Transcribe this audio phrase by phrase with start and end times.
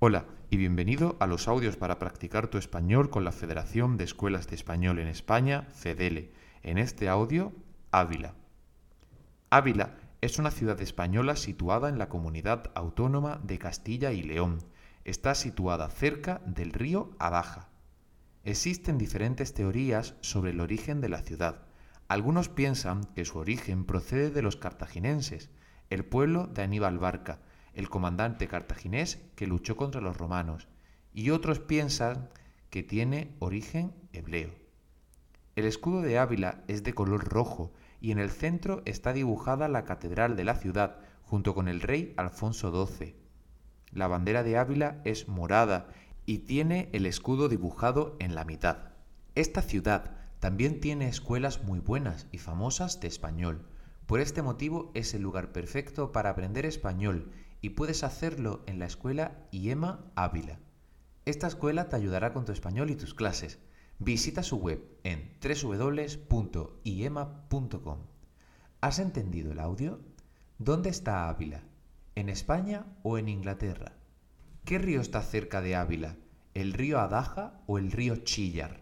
[0.00, 4.46] Hola y bienvenido a los audios para practicar tu español con la Federación de Escuelas
[4.46, 6.30] de Español en España, FEDELE.
[6.62, 7.52] En este audio,
[7.90, 8.36] Ávila.
[9.50, 14.58] Ávila es una ciudad española situada en la comunidad autónoma de Castilla y León.
[15.04, 17.68] Está situada cerca del río Adaja.
[18.44, 21.62] Existen diferentes teorías sobre el origen de la ciudad.
[22.06, 25.50] Algunos piensan que su origen procede de los cartaginenses,
[25.90, 27.40] el pueblo de Aníbal Barca,
[27.78, 30.66] el comandante cartaginés que luchó contra los romanos,
[31.14, 32.28] y otros piensan
[32.70, 34.50] que tiene origen hebreo.
[35.54, 39.84] El escudo de Ávila es de color rojo y en el centro está dibujada la
[39.84, 43.14] catedral de la ciudad junto con el rey Alfonso XII.
[43.92, 45.86] La bandera de Ávila es morada
[46.26, 48.90] y tiene el escudo dibujado en la mitad.
[49.36, 53.68] Esta ciudad también tiene escuelas muy buenas y famosas de español.
[54.06, 58.86] Por este motivo es el lugar perfecto para aprender español y puedes hacerlo en la
[58.86, 60.60] escuela IEMA Ávila.
[61.24, 63.58] Esta escuela te ayudará con tu español y tus clases.
[63.98, 66.28] Visita su web en www.iema.com.
[68.80, 70.00] ¿Has entendido el audio?
[70.58, 71.64] ¿Dónde está Ávila?
[72.14, 73.92] ¿En España o en Inglaterra?
[74.64, 76.16] ¿Qué río está cerca de Ávila?
[76.54, 78.80] ¿El río Adaja o el río Chillar?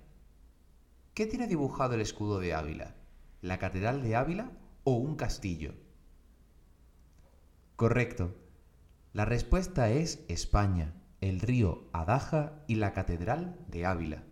[1.14, 2.95] ¿Qué tiene dibujado el escudo de Ávila?
[3.41, 4.53] ¿La catedral de Ávila
[4.84, 5.75] o un castillo?
[7.77, 8.34] Correcto.
[9.17, 14.25] La respuesta es España, el río Adaja y la Catedral de Ávila.